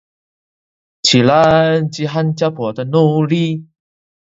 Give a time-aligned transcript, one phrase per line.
[1.03, 3.67] 起来，饥寒交迫的奴隶！